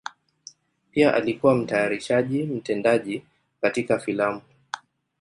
Pia 0.91 1.13
alikuwa 1.13 1.55
mtayarishaji 1.55 2.43
mtendaji 2.43 3.23
katika 3.61 3.99
filamu. 3.99 4.41